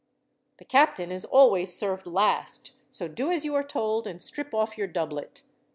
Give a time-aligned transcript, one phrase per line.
[0.57, 4.75] "The captain is always served last, so do as you are told, and strip off
[4.75, 5.43] your doublet.